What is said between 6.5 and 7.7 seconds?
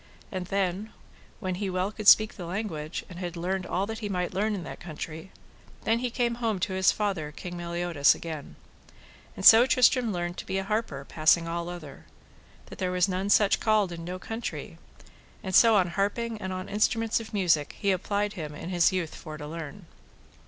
to his father, King